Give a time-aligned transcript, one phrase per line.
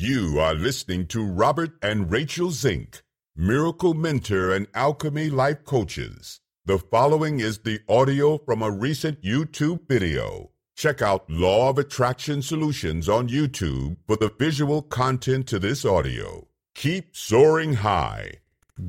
[0.00, 3.02] You are listening to Robert and Rachel Zink,
[3.34, 6.38] Miracle Mentor and Alchemy Life Coaches.
[6.64, 10.52] The following is the audio from a recent YouTube video.
[10.76, 16.46] Check out Law of Attraction Solutions on YouTube for the visual content to this audio.
[16.76, 18.34] Keep soaring high.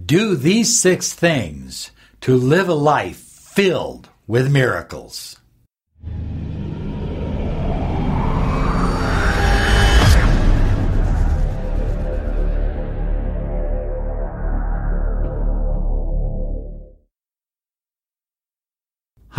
[0.05, 1.89] Do these six things
[2.21, 5.38] to live a life filled with miracles.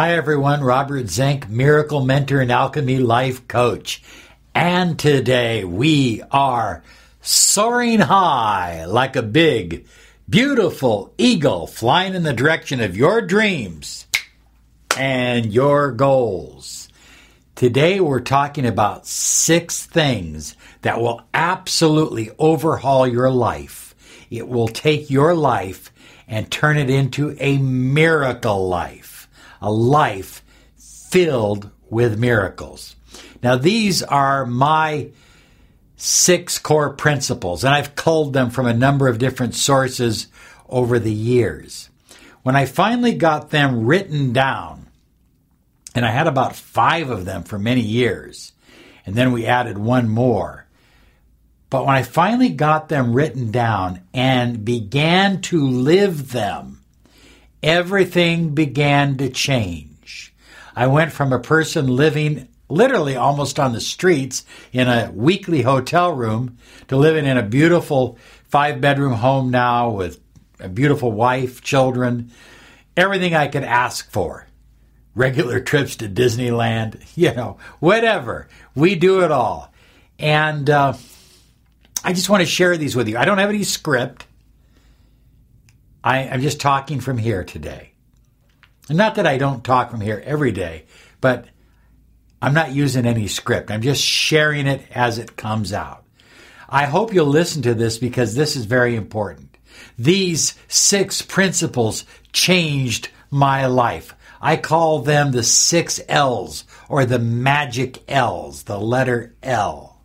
[0.00, 0.64] Hi, everyone.
[0.64, 4.02] Robert Zink, Miracle Mentor and Alchemy Life Coach.
[4.54, 6.82] And today we are
[7.20, 9.86] soaring high like a big,
[10.26, 14.06] beautiful eagle flying in the direction of your dreams
[14.96, 16.88] and your goals.
[17.54, 23.94] Today we're talking about six things that will absolutely overhaul your life.
[24.30, 25.92] It will take your life
[26.26, 28.99] and turn it into a miracle life
[29.60, 30.44] a life
[31.10, 32.96] filled with miracles.
[33.42, 35.10] Now, these are my
[35.96, 40.28] six core principles, and I've culled them from a number of different sources
[40.68, 41.90] over the years.
[42.42, 44.86] When I finally got them written down,
[45.94, 48.52] and I had about five of them for many years,
[49.04, 50.66] and then we added one more.
[51.68, 56.79] But when I finally got them written down and began to live them,
[57.62, 60.32] everything began to change.
[60.74, 66.12] I went from a person living literally almost on the streets in a weekly hotel
[66.12, 66.56] room
[66.88, 68.16] to living in a beautiful
[68.48, 70.20] five bedroom home now with
[70.58, 72.30] a beautiful wife, children,
[72.96, 74.46] everything I could ask for.
[75.14, 78.48] Regular trips to Disneyland, you know, whatever.
[78.74, 79.72] We do it all.
[80.18, 80.94] And uh,
[82.04, 83.18] I just want to share these with you.
[83.18, 84.26] I don't have any script.
[86.02, 87.92] I, am just talking from here today.
[88.88, 90.86] And not that I don't talk from here every day,
[91.20, 91.46] but
[92.42, 93.70] I'm not using any script.
[93.70, 96.04] I'm just sharing it as it comes out.
[96.68, 99.56] I hope you'll listen to this because this is very important.
[99.98, 104.14] These six principles changed my life.
[104.40, 110.00] I call them the six L's or the magic L's, the letter L.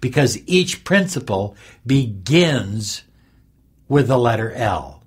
[0.00, 1.56] Because each principle
[1.86, 3.04] begins
[3.88, 5.02] with the letter L.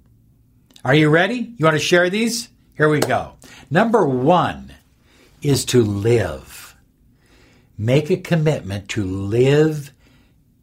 [0.84, 1.54] Are you ready?
[1.58, 2.50] You want to share these?
[2.76, 3.34] Here we go.
[3.70, 4.74] Number one
[5.42, 6.76] is to live.
[7.78, 9.92] Make a commitment to live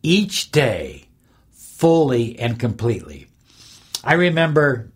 [0.02, 1.06] each day
[1.52, 3.26] fully and completely.
[4.02, 4.90] I remember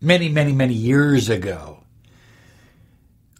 [0.00, 1.84] many, many, many years ago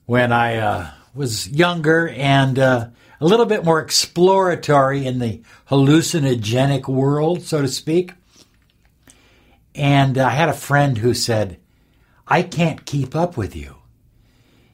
[0.07, 2.89] when I uh, was younger and uh,
[3.21, 8.13] a little bit more exploratory in the hallucinogenic world, so to speak.
[9.75, 11.59] And I had a friend who said,
[12.27, 13.77] I can't keep up with you.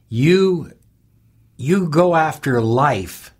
[0.07, 0.71] You,
[1.57, 3.33] you go after life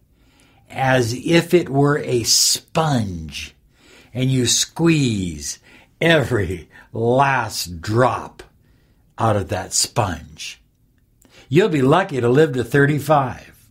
[0.69, 3.55] as if it were a sponge
[4.13, 5.59] and you squeeze
[5.99, 8.43] every last drop
[9.17, 10.61] out of that sponge.
[11.47, 13.67] You'll be lucky to live to 35.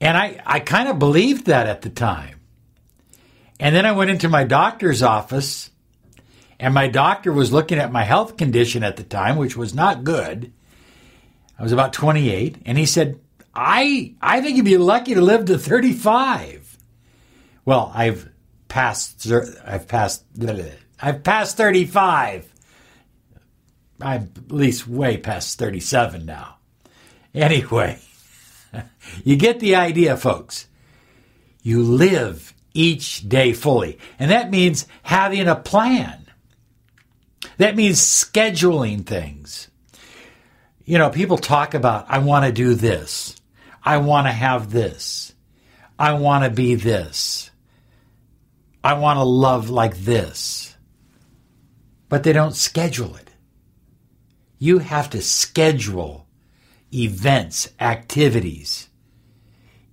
[0.00, 2.40] And I, I kind of believed that at the time.
[3.60, 5.70] And then I went into my doctor's office
[6.62, 10.04] and my doctor was looking at my health condition at the time, which was not
[10.04, 10.52] good.
[11.58, 13.18] I was about 28, and he said,
[13.52, 16.78] I, I think you'd be lucky to live to 35.
[17.64, 18.30] Well, I've
[18.68, 19.26] passed,
[19.66, 20.24] I've passed,
[21.00, 22.48] I've passed 35.
[24.00, 26.58] I'm at least way past 37 now.
[27.34, 27.98] Anyway,
[29.24, 30.68] you get the idea, folks.
[31.64, 33.98] You live each day fully.
[34.20, 36.21] And that means having a plan.
[37.58, 39.68] That means scheduling things.
[40.84, 43.36] You know, people talk about, I want to do this.
[43.82, 45.32] I want to have this.
[45.98, 47.50] I want to be this.
[48.82, 50.76] I want to love like this.
[52.08, 53.30] But they don't schedule it.
[54.58, 56.26] You have to schedule
[56.92, 58.88] events, activities,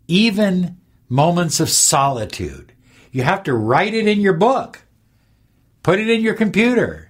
[0.07, 0.77] even
[1.07, 2.73] moments of solitude.
[3.11, 4.83] You have to write it in your book,
[5.81, 7.08] put it in your computer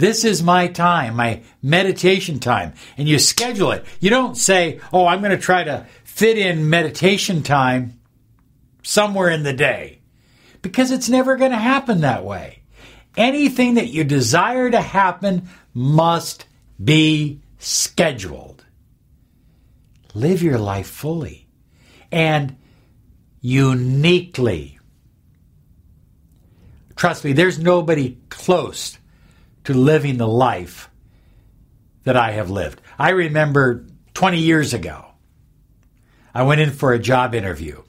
[0.00, 2.72] this is my time, my meditation time.
[2.96, 3.84] And you schedule it.
[4.00, 8.00] You don't say, oh, I'm going to try to fit in meditation time
[8.82, 10.00] somewhere in the day.
[10.62, 12.62] Because it's never going to happen that way.
[13.16, 16.46] Anything that you desire to happen must
[16.82, 18.64] be scheduled.
[20.14, 21.46] Live your life fully.
[22.10, 22.56] And
[23.42, 24.78] uniquely.
[26.96, 28.98] Trust me, there's nobody close
[29.64, 30.90] to living the life
[32.04, 32.80] that I have lived.
[32.98, 35.06] I remember 20 years ago,
[36.34, 37.82] I went in for a job interview.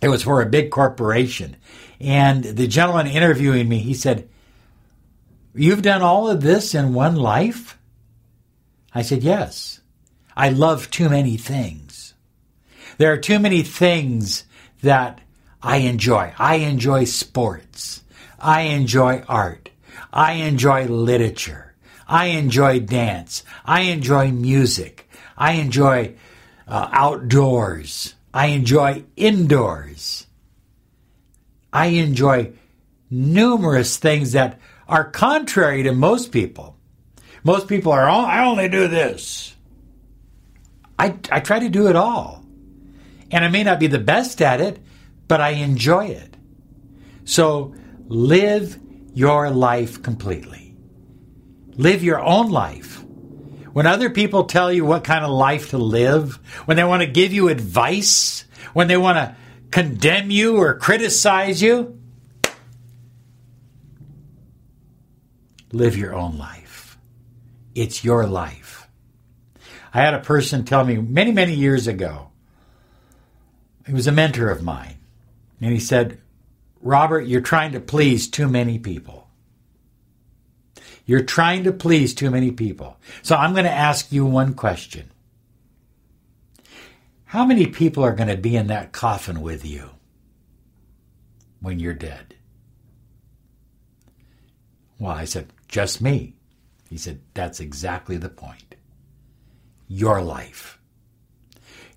[0.00, 1.56] It was for a big corporation.
[2.00, 4.28] And the gentleman interviewing me, he said,
[5.54, 7.76] You've done all of this in one life?
[8.94, 9.80] I said, Yes.
[10.36, 12.14] I love too many things.
[12.98, 14.44] There are too many things
[14.82, 15.20] that
[15.60, 16.32] I enjoy.
[16.38, 18.04] I enjoy sports.
[18.38, 19.67] I enjoy art.
[20.12, 21.74] I enjoy literature.
[22.06, 23.44] I enjoy dance.
[23.64, 25.08] I enjoy music.
[25.36, 26.14] I enjoy
[26.66, 28.14] uh, outdoors.
[28.32, 30.26] I enjoy indoors.
[31.72, 32.52] I enjoy
[33.10, 34.58] numerous things that
[34.88, 36.76] are contrary to most people.
[37.44, 39.54] Most people are, oh, I only do this.
[40.98, 42.44] I, I try to do it all.
[43.30, 44.80] And I may not be the best at it,
[45.28, 46.36] but I enjoy it.
[47.24, 47.74] So
[48.06, 48.78] live
[49.18, 50.76] your life completely.
[51.74, 53.02] Live your own life.
[53.72, 56.36] When other people tell you what kind of life to live,
[56.66, 58.44] when they want to give you advice,
[58.74, 59.36] when they want to
[59.72, 62.00] condemn you or criticize you,
[65.72, 66.96] live your own life.
[67.74, 68.86] It's your life.
[69.92, 72.30] I had a person tell me many, many years ago,
[73.84, 74.98] he was a mentor of mine,
[75.60, 76.20] and he said,
[76.80, 79.28] Robert, you're trying to please too many people.
[81.04, 82.98] You're trying to please too many people.
[83.22, 85.10] So I'm going to ask you one question.
[87.24, 89.90] How many people are going to be in that coffin with you
[91.60, 92.34] when you're dead?
[94.98, 96.34] Well, I said, just me.
[96.88, 98.74] He said, That's exactly the point.
[99.86, 100.78] Your life.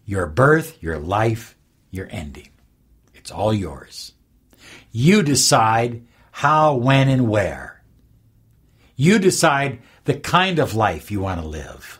[0.05, 1.57] Your birth, your life,
[1.91, 2.49] your ending.
[3.13, 4.13] It's all yours.
[4.91, 7.83] You decide how, when, and where.
[8.95, 11.99] You decide the kind of life you want to live.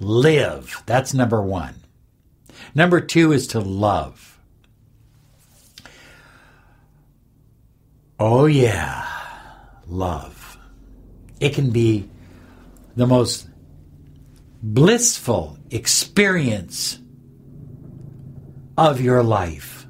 [0.00, 0.82] Live.
[0.86, 1.74] That's number one.
[2.74, 4.38] Number two is to love.
[8.18, 9.06] Oh, yeah.
[9.86, 10.58] Love.
[11.40, 12.08] It can be
[12.96, 13.48] the most
[14.62, 16.98] blissful experience
[18.78, 19.83] of your life.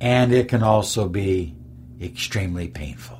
[0.00, 1.56] And it can also be
[2.00, 3.18] extremely painful.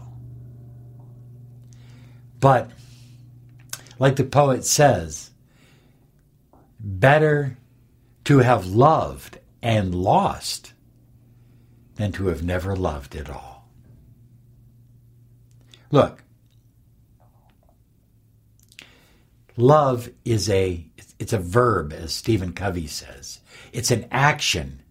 [2.40, 2.70] But,
[3.98, 5.30] like the poet says,
[6.78, 7.58] better
[8.25, 10.72] to have loved and lost
[11.96, 13.69] than to have never loved at all.
[15.90, 16.22] Look,
[19.56, 20.84] love is a
[21.19, 23.40] it's a verb as Stephen Covey says.
[23.72, 24.82] It's an action.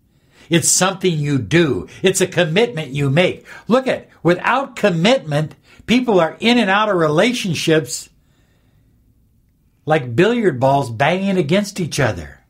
[0.50, 1.88] It's something you do.
[2.02, 3.46] It's a commitment you make.
[3.68, 5.56] Look at without commitment,
[5.86, 8.10] people are in and out of relationships
[9.86, 12.42] like billiard balls banging against each other.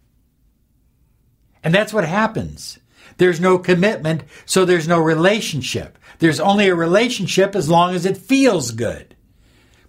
[1.64, 2.80] And that's what happens.
[3.18, 5.98] There's no commitment, so there's no relationship.
[6.20, 9.16] There's only a relationship as long as it feels good.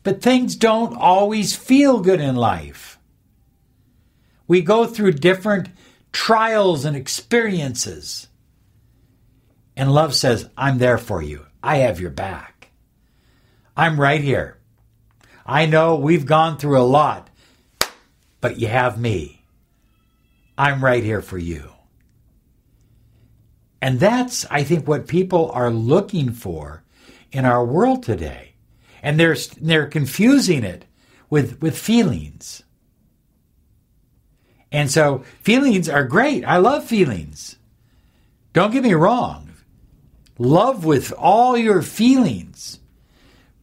[0.02, 2.98] But things don't always feel good in life.
[4.46, 5.68] We go through different
[6.12, 8.28] trials and experiences.
[9.76, 11.46] And love says, I'm there for you.
[11.62, 12.70] I have your back.
[13.76, 14.58] I'm right here.
[15.46, 17.30] I know we've gone through a lot,
[18.40, 19.44] but you have me.
[20.58, 21.70] I'm right here for you.
[23.80, 26.82] And that's, I think, what people are looking for
[27.30, 28.54] in our world today.
[29.02, 30.84] And they're, they're confusing it
[31.30, 32.64] with, with feelings.
[34.70, 36.44] And so feelings are great.
[36.44, 37.56] I love feelings.
[38.52, 39.50] Don't get me wrong.
[40.38, 42.80] Love with all your feelings.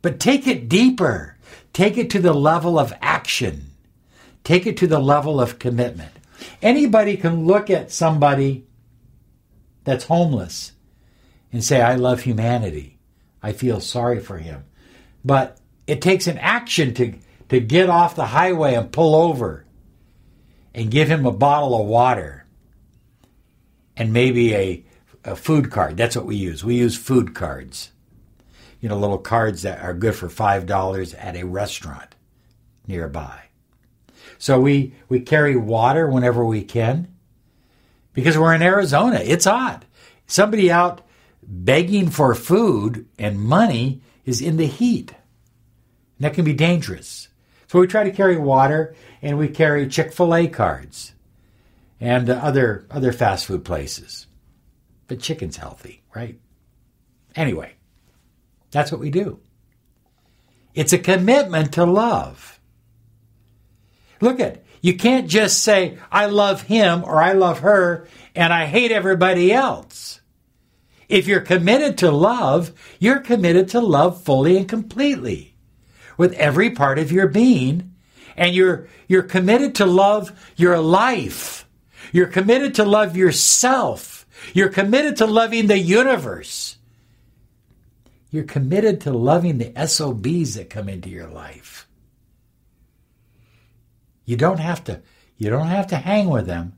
[0.01, 1.37] But take it deeper.
[1.73, 3.71] Take it to the level of action.
[4.43, 6.11] Take it to the level of commitment.
[6.61, 8.65] Anybody can look at somebody
[9.83, 10.73] that's homeless
[11.51, 12.97] and say, I love humanity.
[13.41, 14.63] I feel sorry for him.
[15.23, 15.57] But
[15.87, 17.13] it takes an action to,
[17.49, 19.64] to get off the highway and pull over
[20.75, 22.45] and give him a bottle of water
[23.95, 24.85] and maybe a,
[25.23, 25.95] a food card.
[25.95, 26.63] That's what we use.
[26.65, 27.91] We use food cards.
[28.81, 32.13] You know, little cards that are good for $5 at a restaurant
[32.85, 33.39] nearby.
[34.37, 37.07] So we, we carry water whenever we can
[38.13, 39.21] because we're in Arizona.
[39.23, 39.85] It's hot.
[40.27, 41.01] Somebody out
[41.41, 45.11] begging for food and money is in the heat.
[46.17, 47.29] And that can be dangerous.
[47.75, 51.11] So we try to carry water and we carry Chick fil A cards.
[51.99, 54.27] and other other fast food places.
[55.07, 56.39] But chicken's healthy, right?
[57.35, 57.73] Anyway,
[58.71, 59.41] that's what we do.
[60.73, 62.61] It's a commitment to love.
[64.21, 68.67] Look at you can't just say I love him or I love her and I
[68.67, 70.21] hate everybody else.
[71.09, 75.54] If you're committed to love, you're committed to love fully and completely
[76.17, 77.95] with every part of your being
[78.35, 81.67] and you're you're committed to love your life.
[82.11, 84.25] You're committed to love yourself.
[84.53, 86.77] You're committed to loving the universe.
[88.29, 91.87] You're committed to loving the SOBs that come into your life.
[94.25, 95.01] You don't have to
[95.37, 96.73] you don't have to hang with them.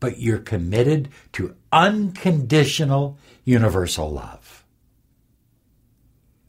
[0.00, 4.64] But you're committed to unconditional universal love.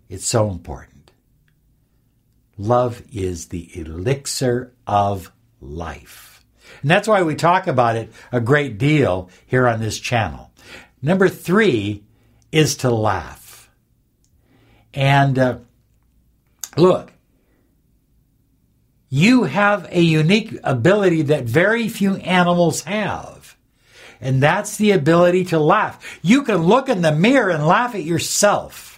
[0.09, 0.94] It's so important.
[2.57, 6.43] Love is the elixir of life.
[6.81, 10.51] And that's why we talk about it a great deal here on this channel.
[11.01, 12.03] Number three
[12.51, 13.69] is to laugh.
[14.93, 15.57] And uh,
[16.77, 17.11] look,
[19.09, 23.55] you have a unique ability that very few animals have.
[24.21, 26.19] And that's the ability to laugh.
[26.21, 28.94] You can look in the mirror and laugh at yourself.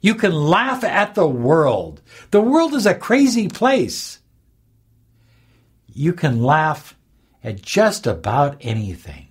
[0.00, 2.00] You can laugh at the world.
[2.30, 4.20] The world is a crazy place.
[5.86, 6.96] You can laugh
[7.42, 9.28] at just about anything.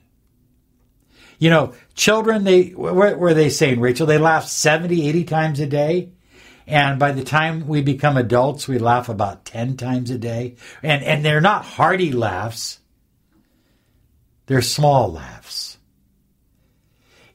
[1.39, 4.07] You know, children, they, what were they saying, Rachel?
[4.07, 6.09] They laugh 70, 80 times a day.
[6.65, 10.55] And by the time we become adults, we laugh about 10 times a day.
[10.83, 12.79] And, and they're not hearty laughs.
[14.47, 15.77] They're small laughs.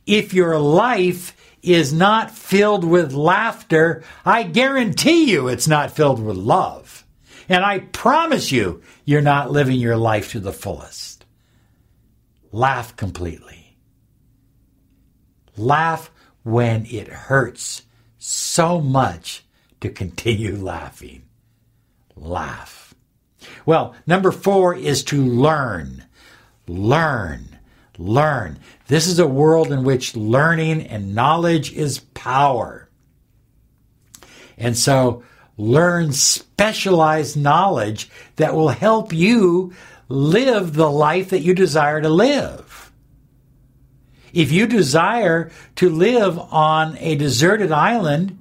[0.05, 6.37] If your life is not filled with laughter, I guarantee you it's not filled with
[6.37, 7.05] love.
[7.49, 11.25] And I promise you, you're not living your life to the fullest.
[12.51, 13.77] Laugh completely.
[15.57, 16.11] Laugh
[16.43, 17.83] when it hurts
[18.19, 19.45] so much
[19.81, 21.23] to continue laughing.
[22.17, 22.95] Laugh.
[23.67, 26.05] Well, number four is to learn.
[26.67, 27.52] Learn.
[27.99, 28.59] Learn.
[28.87, 32.89] This is a world in which learning and knowledge is power.
[34.57, 35.23] And so
[35.57, 39.75] learn specialized knowledge that will help you
[40.09, 42.93] live the life that you desire to live.
[44.33, 48.39] If you desire to live on a deserted island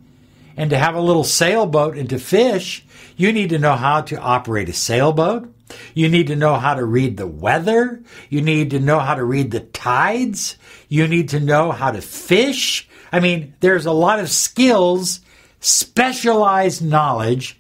[0.56, 2.86] and to have a little sailboat and to fish,
[3.18, 5.54] you need to know how to operate a sailboat.
[5.94, 8.04] You need to know how to read the weather.
[8.30, 10.56] You need to know how to read the tides.
[10.88, 12.88] You need to know how to fish.
[13.12, 15.22] I mean, there's a lot of skills,
[15.60, 17.60] specialized knowledge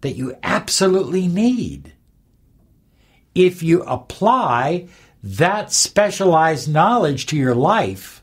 [0.00, 1.92] that you absolutely need.
[3.34, 4.88] If you apply
[5.22, 8.21] that specialized knowledge to your life,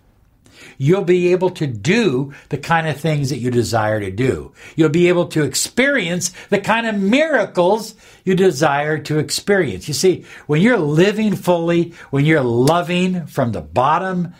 [0.79, 4.51] you'll be able to do the kind of things that you desire to do.
[4.75, 7.93] You'll be able to experience the kind of miracles
[8.23, 9.87] you desire to experience.
[9.87, 14.33] You see, when you're living fully, when you're loving from the bottom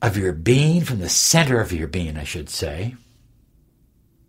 [0.00, 2.94] of your being, from the center of your being, I should say,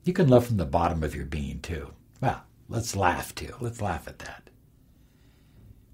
[0.04, 1.92] you can love from the bottom of your being too.
[2.20, 3.54] Well, let's laugh too.
[3.62, 4.48] Let's laugh at that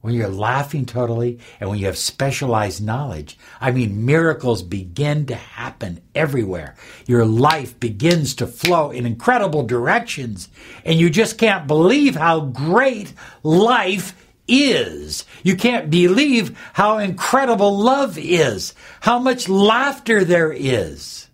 [0.03, 5.35] when you're laughing totally and when you have specialized knowledge, I mean, miracles begin to
[5.35, 6.75] happen everywhere.
[7.07, 10.49] Your life begins to flow in incredible directions,
[10.83, 14.13] and you just can't believe how great life
[14.45, 15.23] is.
[15.41, 21.29] You can't believe how incredible love is, how much laughter there is.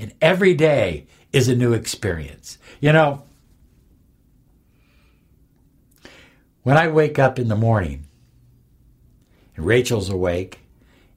[0.00, 2.58] And every day is a new experience.
[2.80, 3.22] You know,
[6.62, 8.06] When I wake up in the morning
[9.56, 10.60] and Rachel's awake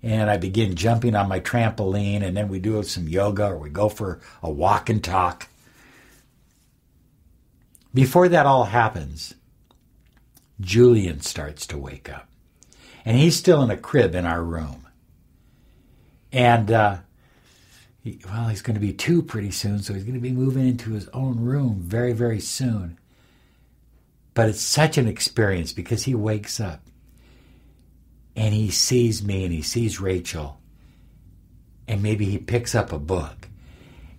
[0.01, 3.69] and I begin jumping on my trampoline and then we do some yoga or we
[3.69, 5.47] go for a walk and talk.
[7.93, 9.35] Before that all happens,
[10.59, 12.27] Julian starts to wake up.
[13.05, 14.87] And he's still in a crib in our room.
[16.31, 16.97] And, uh,
[18.25, 20.91] well, he's going to be two pretty soon, so he's going to be moving into
[20.91, 22.97] his own room very, very soon.
[24.35, 26.81] But it's such an experience because he wakes up
[28.35, 30.59] and he sees me and he sees Rachel
[31.87, 33.47] and maybe he picks up a book.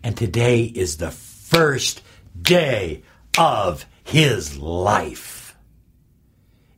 [0.02, 2.02] And today is the first
[2.40, 3.02] day
[3.38, 5.56] of his life.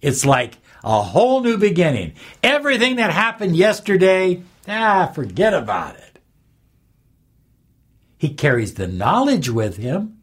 [0.01, 2.15] It's like a whole new beginning.
[2.43, 6.19] Everything that happened yesterday, ah, forget about it.
[8.17, 10.19] He carries the knowledge with him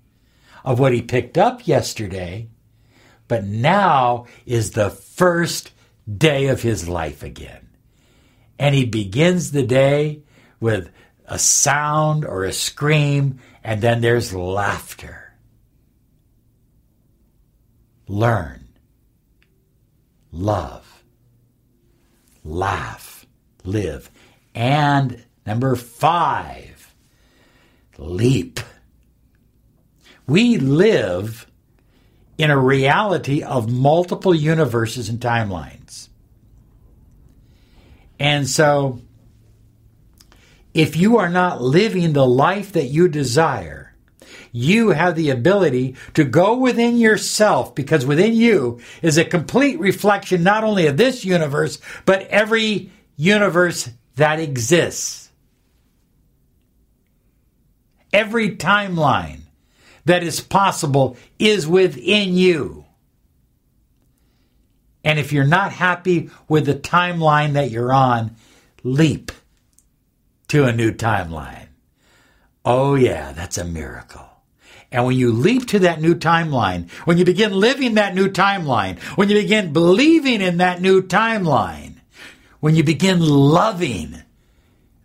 [0.65, 2.49] of what he picked up yesterday,
[3.27, 5.71] but now is the first
[6.11, 7.69] day of his life again.
[8.59, 10.21] And he begins the day
[10.59, 10.91] with
[11.25, 15.33] a sound or a scream, and then there's laughter.
[18.07, 18.67] Learn,
[20.31, 21.03] love,
[22.43, 23.25] laugh,
[23.63, 24.11] live.
[24.53, 26.93] And number five,
[27.97, 28.59] leap.
[30.27, 31.47] We live
[32.37, 36.09] in a reality of multiple universes and timelines.
[38.19, 39.01] And so,
[40.73, 43.93] if you are not living the life that you desire,
[44.51, 50.43] you have the ability to go within yourself because within you is a complete reflection
[50.43, 55.29] not only of this universe, but every universe that exists.
[58.13, 59.41] Every timeline
[60.05, 62.85] that is possible is within you.
[65.03, 68.35] And if you're not happy with the timeline that you're on,
[68.83, 69.31] leap
[70.47, 71.67] to a new timeline.
[72.63, 74.27] Oh, yeah, that's a miracle.
[74.91, 78.99] And when you leap to that new timeline, when you begin living that new timeline,
[79.15, 81.95] when you begin believing in that new timeline,
[82.59, 84.23] when you begin loving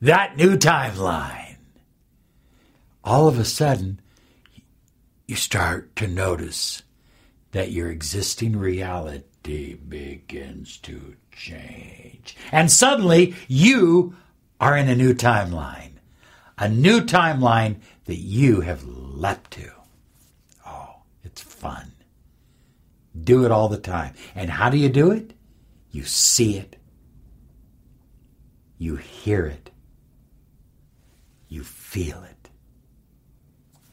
[0.01, 1.57] that new timeline,
[3.05, 4.01] all of a sudden,
[5.31, 6.83] you start to notice
[7.53, 12.37] that your existing reality begins to change.
[12.51, 14.17] And suddenly you
[14.61, 15.93] are in a new timeline,
[16.59, 19.71] a new timeline that you have leapt to.
[20.67, 21.93] Oh, it's fun.
[23.19, 24.15] Do it all the time.
[24.35, 25.33] And how do you do it?
[25.93, 26.77] You see it,
[28.79, 29.71] you hear it,
[31.49, 32.51] you feel it,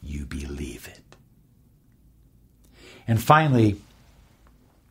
[0.02, 0.97] you believe it.
[3.08, 3.80] And finally,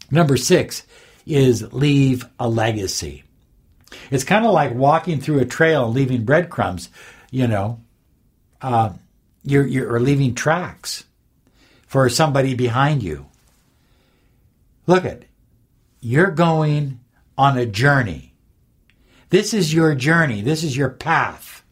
[0.09, 0.83] number six
[1.27, 3.23] is leave a legacy.
[4.09, 6.89] It's kind of like walking through a trail and leaving breadcrumbs,
[7.31, 7.79] you know,
[8.61, 8.93] uh,
[9.43, 11.05] you're, you're, or leaving tracks
[11.85, 13.27] for somebody behind you.
[14.87, 15.23] Look at,
[16.01, 16.99] you're going
[17.37, 18.33] on a journey.
[19.29, 20.41] This is your journey.
[20.41, 21.63] This is your path.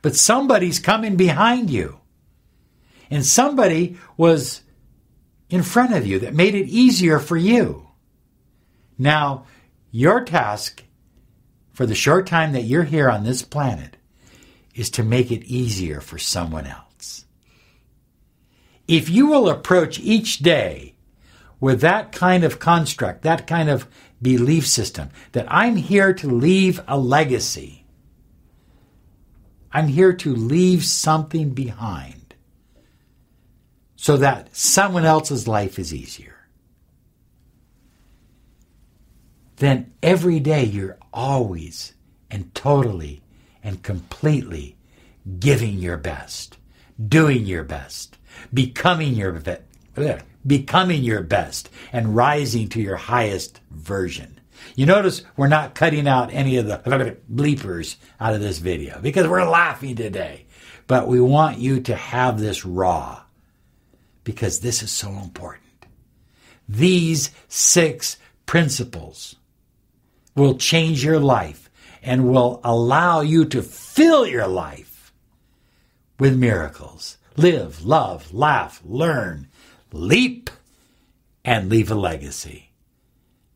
[0.00, 1.98] But somebody's coming behind you.
[3.10, 4.62] And somebody was
[5.50, 7.88] in front of you that made it easier for you.
[8.98, 9.46] Now,
[9.90, 10.84] your task
[11.72, 13.96] for the short time that you're here on this planet
[14.74, 17.24] is to make it easier for someone else.
[18.86, 20.94] If you will approach each day
[21.60, 23.88] with that kind of construct, that kind of
[24.20, 27.86] belief system, that I'm here to leave a legacy,
[29.72, 32.17] I'm here to leave something behind
[34.00, 36.36] so that someone else's life is easier.
[39.56, 41.94] Then every day you're always
[42.30, 43.22] and totally
[43.64, 44.76] and completely
[45.40, 46.58] giving your best,
[47.08, 48.16] doing your best,
[48.54, 49.62] becoming your best,
[50.46, 54.38] becoming your best and rising to your highest version.
[54.76, 59.26] You notice we're not cutting out any of the bleepers out of this video because
[59.26, 60.46] we're laughing today.
[60.86, 63.22] But we want you to have this raw
[64.28, 65.86] because this is so important.
[66.68, 69.36] These six principles
[70.36, 71.70] will change your life
[72.02, 75.14] and will allow you to fill your life
[76.18, 77.16] with miracles.
[77.38, 79.48] Live, love, laugh, learn,
[79.92, 80.50] leap,
[81.42, 82.72] and leave a legacy.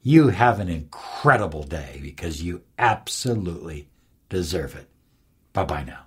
[0.01, 3.91] You have an incredible day because you absolutely
[4.31, 4.89] deserve it.
[5.53, 6.07] Bye bye now.